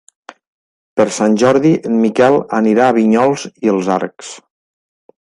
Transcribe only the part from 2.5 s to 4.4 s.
anirà a Vinyols i els Arcs.